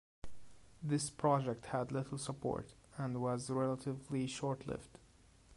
[0.81, 4.97] This project had little support and was relatively short-lived.